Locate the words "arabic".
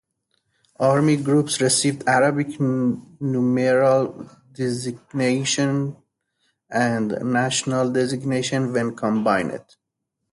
2.07-2.59